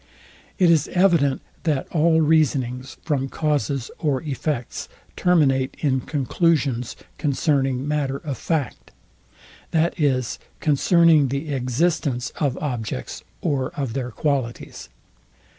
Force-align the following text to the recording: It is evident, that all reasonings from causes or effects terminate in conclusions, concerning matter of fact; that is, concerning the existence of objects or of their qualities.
It 0.57 0.71
is 0.71 0.87
evident, 0.87 1.43
that 1.61 1.87
all 1.91 2.21
reasonings 2.21 2.97
from 3.03 3.29
causes 3.29 3.91
or 3.99 4.23
effects 4.23 4.89
terminate 5.15 5.77
in 5.79 5.99
conclusions, 6.01 6.95
concerning 7.19 7.87
matter 7.87 8.17
of 8.17 8.35
fact; 8.39 8.89
that 9.69 9.99
is, 9.99 10.39
concerning 10.59 11.27
the 11.27 11.53
existence 11.53 12.31
of 12.37 12.57
objects 12.57 13.23
or 13.43 13.69
of 13.79 13.93
their 13.93 14.09
qualities. 14.09 14.89